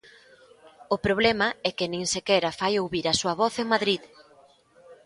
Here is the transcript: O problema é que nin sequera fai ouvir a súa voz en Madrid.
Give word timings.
O 0.95 0.97
problema 1.05 1.47
é 1.67 1.71
que 1.77 1.89
nin 1.91 2.03
sequera 2.15 2.55
fai 2.59 2.73
ouvir 2.83 3.05
a 3.07 3.17
súa 3.19 3.33
voz 3.41 3.53
en 3.61 3.67
Madrid. 3.73 4.01